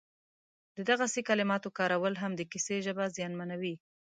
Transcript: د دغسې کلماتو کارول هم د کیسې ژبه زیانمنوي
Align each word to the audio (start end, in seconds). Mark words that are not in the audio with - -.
د 0.75 0.77
دغسې 0.89 1.21
کلماتو 1.29 1.69
کارول 1.77 2.13
هم 2.21 2.31
د 2.35 2.41
کیسې 2.51 2.77
ژبه 2.85 3.05
زیانمنوي 3.15 3.75